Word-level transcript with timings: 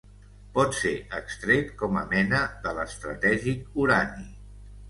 Pot 0.53 0.71
ser 0.77 0.93
extret 1.17 1.69
com 1.83 2.01
a 2.03 2.05
mena 2.15 2.41
de 2.65 2.75
l'estratègic 2.79 3.81
urani. 3.85 4.27